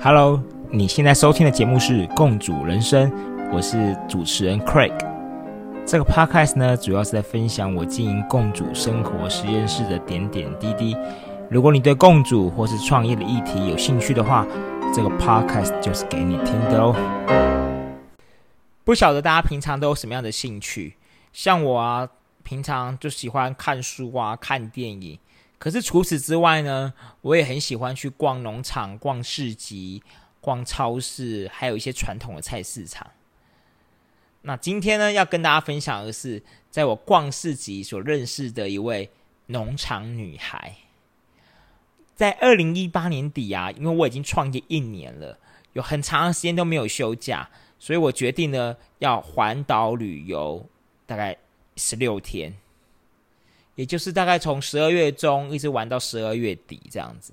[0.00, 3.10] Hello，你现在收听的节目是《共主人生》，
[3.52, 4.92] 我是主持人 Craig。
[5.86, 10.96] 这个 Podcast 呢，主要是在分享我经营共主生活实验室的点点滴滴。
[11.50, 14.46] 如果你对共主或是创业的议题有兴趣的话，
[14.94, 16.94] 这个 Podcast 就是给你听的哦。
[18.84, 20.96] 不晓得大家平常都有什么样的兴趣？
[21.32, 22.08] 像我啊，
[22.42, 25.18] 平常就喜欢看书啊，看电影。
[25.62, 30.02] 可是除此之外呢，我也很喜欢去逛农场、逛市集、
[30.40, 33.08] 逛超市，还有一些传统的菜市场。
[34.40, 39.08] 那今天呢，要跟大家分享的是，在我逛市集所认识的一位
[39.46, 40.78] 农场女孩。
[42.16, 45.38] 在二零一八年底啊，因为我已经创业一年了，
[45.74, 50.68] 有很长的时间都没有休假，所以我决定呢要环岛旅游，
[51.06, 51.38] 大概
[51.76, 52.52] 十六天。
[53.74, 57.32] 也就是大概从十二月中一直玩到十二月底这样子。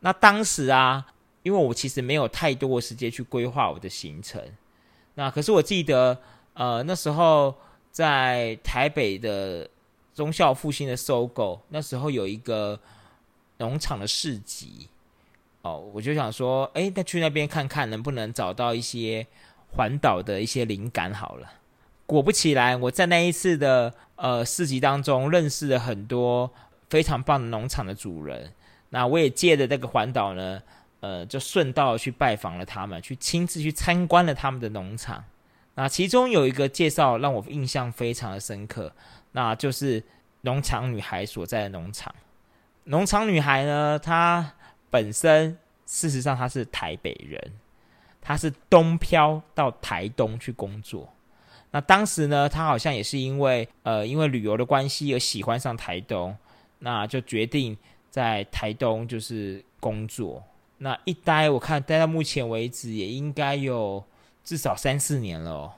[0.00, 1.06] 那当时啊，
[1.42, 4.42] 因为我其实没有太多的时间去规划我的行程。
[5.14, 6.20] 那可是我记得，
[6.54, 7.54] 呃，那时候
[7.90, 9.68] 在台北的
[10.14, 12.78] 中校复兴的搜狗，那时候有一个
[13.56, 14.88] 农场的市集。
[15.62, 19.26] 哦，我就想说，哎，那去那边看看能不能找到一些
[19.72, 21.52] 环岛的一些灵感好了。
[22.08, 26.50] 果不其然，我在那一次的呃市集当中认识了很多
[26.88, 28.50] 非常棒的农场的主人。
[28.88, 30.62] 那我也借着这个环岛呢，
[31.00, 35.22] 呃，就顺道去拜访了他们，去亲自去参观了他们的农场。
[35.74, 38.90] 那其中有一个介绍让我印象非常的深刻，
[39.32, 40.02] 那就是
[40.40, 42.14] 农场女孩所在的农场。
[42.84, 44.54] 农场女孩呢，她
[44.88, 47.52] 本身事实上她是台北人，
[48.22, 51.12] 她是东漂到台东去工作。
[51.70, 56.34] 那当时呢，他好像也是因为呃，因为旅游的关系而喜欢上台东，
[56.78, 57.76] 那就决定
[58.08, 60.42] 在台东就是工作。
[60.78, 64.02] 那一待，我看待到目前为止也应该有
[64.42, 65.50] 至少三四年了。
[65.50, 65.72] 哦。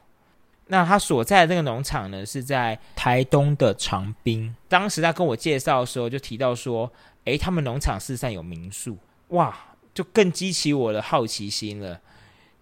[0.69, 4.55] 那他所在的这个农场呢，是在台东的长滨。
[4.69, 6.89] 当时他跟我介绍的时候，就提到说，
[7.25, 8.97] 诶，他们农场事实上有民宿，
[9.31, 9.59] 哇，
[9.93, 12.01] 就更激起我的好奇心了。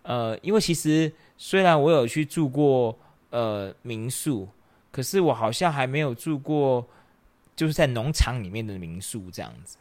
[0.00, 2.99] 呃，因为其实虽然我有去住过。
[3.31, 4.49] 呃，民宿，
[4.91, 6.87] 可是我好像还没有住过，
[7.55, 9.77] 就是在农场里面的民宿这样子。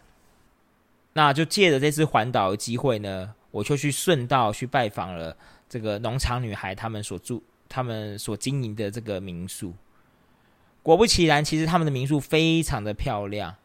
[1.14, 5.36] 那就借着这次环岛的机会呢，我就去顺道去拜访了
[5.70, 9.74] 这个农场女孩他们所住、他们所经营的这个民宿。
[10.84, 13.56] 果不其然，其实他们的民宿非常的漂亮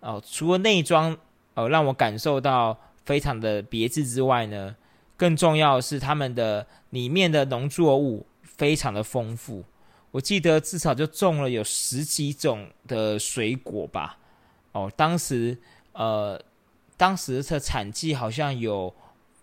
[0.00, 0.20] 哦。
[0.26, 1.16] 除了内装
[1.54, 4.74] 哦让我感受到非常的别致之外呢，
[5.16, 8.26] 更重要的是他们的里面的农作物。
[8.56, 9.64] 非常的丰富，
[10.10, 14.18] 我记得至少就种了有十几种的水果吧。
[14.72, 15.58] 哦，当时
[15.92, 16.40] 呃，
[16.96, 18.94] 当时的产季好像有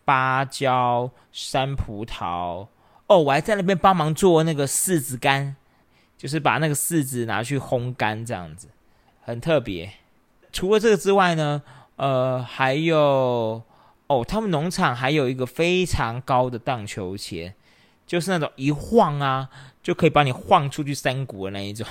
[0.05, 2.67] 芭蕉、山葡萄。
[3.07, 5.55] 哦，我还在那边帮忙做那个柿子干，
[6.17, 8.69] 就是把那个柿子拿去烘干，这样子
[9.21, 9.93] 很特别。
[10.51, 11.61] 除了这个之外呢，
[11.95, 13.61] 呃，还有
[14.07, 17.55] 哦，他们农场还有一个非常高的荡秋千。
[18.09, 19.47] 就是那种一晃啊，
[19.83, 21.85] 就可以把你晃出去山谷的那一种，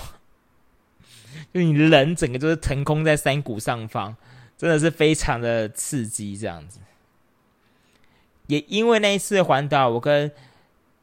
[1.55, 4.17] 就你人整个就是腾空在山谷上方，
[4.57, 6.37] 真的是非常的刺激。
[6.37, 6.81] 这样子，
[8.49, 10.33] 也因为那一次环岛，我跟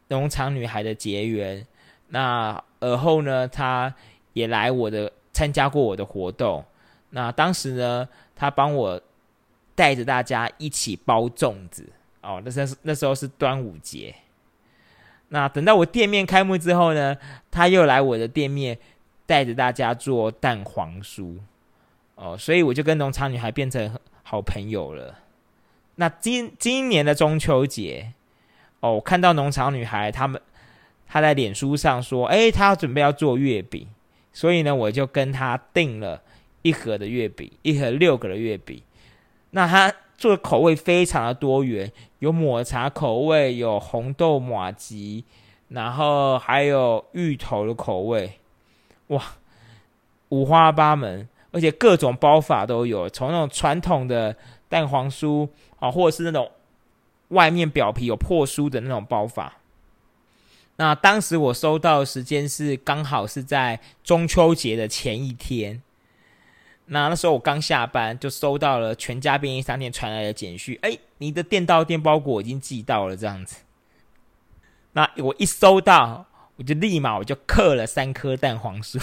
[0.09, 1.65] 农场女孩的结缘，
[2.09, 3.95] 那而后呢，她
[4.33, 6.65] 也来我的参加过我的活动。
[7.11, 9.01] 那当时呢，她帮我
[9.75, 11.87] 带着大家一起包粽子
[12.21, 14.13] 哦，那时那时候是端午节。
[15.35, 17.17] 那等到我店面开幕之后呢，
[17.51, 18.77] 他又来我的店面，
[19.25, 21.35] 带着大家做蛋黄酥，
[22.15, 25.19] 哦，所以我就跟农场女孩变成好朋友了。
[25.95, 28.13] 那今今年的中秋节，
[28.79, 30.41] 哦，看到农场女孩他们，
[31.05, 33.85] 她在脸书上说，哎，她准备要做月饼，
[34.31, 36.21] 所以呢，我就跟她订了
[36.61, 38.81] 一盒的月饼，一盒六个的月饼。
[39.51, 41.91] 那她做的口味非常的多元。
[42.19, 45.23] 有抹茶口味，有红豆玛吉，
[45.69, 48.39] 然后还有芋头的口味，
[49.07, 49.21] 哇，
[50.29, 54.35] 五花八门，而且各种包法都有，从那种传统的
[54.67, 55.47] 蛋黄酥
[55.77, 56.49] 啊，或者是那种
[57.27, 59.57] 外面表皮有破酥的那种包法。
[60.77, 65.81] 那当时我收到的时间是刚好是在中秋节的前一天。
[66.87, 73.57] 那那时候我刚下班，就收到了全家便利商店传来的简讯，哎，你的电到电包裹已经寄到了，这样子。
[74.93, 76.27] 那我一收到，
[76.57, 79.01] 我就立马我就刻了三颗蛋黄酥，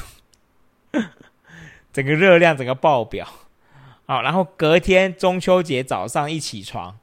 [1.92, 3.28] 整个热量整个爆表
[4.06, 6.98] 好，然后隔天中秋节早上一起床，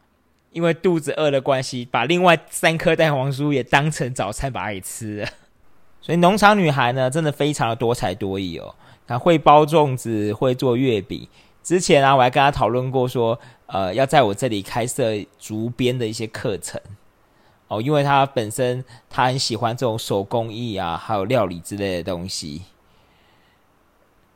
[0.51, 5.29] 因为肚子饿的关系，把另外三颗蛋黄酥也当成早餐把它给吃了。
[6.01, 8.73] 所以农场女孩呢，真的非常的多才多艺哦。
[9.05, 11.27] 她会包粽子，会做月饼。
[11.61, 13.37] 之前啊，我还跟她讨论过，说
[13.67, 16.79] 呃，要在我这里开设竹编的一些课程
[17.67, 22.61] 哦，因为她本身她很喜欢这种手工艺啊，还有料理之类的东西。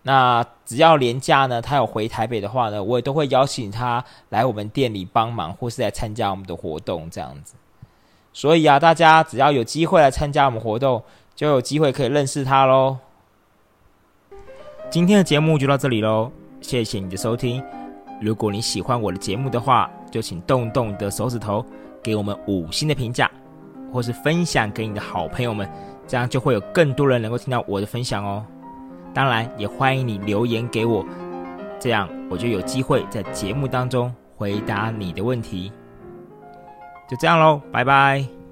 [0.03, 7.55] 那只要年假呢，她有回台北的话呢，我也都会邀请她来我们店里帮忙，或是来参加我们的活动这样子。
[8.33, 11.01] 所以啊，大家只要有机会来参加我们活动。
[11.35, 12.97] 就有机会可以认识他喽。
[14.89, 16.31] 今天的节目就到这里喽，
[16.61, 17.63] 谢谢你的收听。
[18.21, 21.65] 如果你喜欢我的节目的话，就请动动你的手指头，
[22.01, 23.29] 给我们五星的评价，
[23.91, 25.67] 或是分享给你的好朋友们，
[26.07, 28.45] 这样就会有更多人能够听到我的分享哦。
[29.13, 31.03] 当然，也欢迎你留言给我，
[31.79, 35.71] 这样我就有机会在节目当中回答你的问题。
[37.09, 38.42] 就这样喽，拜拜。